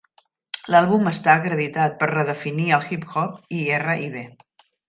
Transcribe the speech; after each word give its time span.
L'àlbum 0.75 1.09
està 1.11 1.35
acreditat 1.41 1.99
per 2.01 2.09
redefinir 2.13 2.67
el 2.79 2.89
hip 2.97 3.07
hop 3.25 3.55
i 3.59 3.63
R 3.83 4.01
i 4.09 4.13
B. 4.19 4.29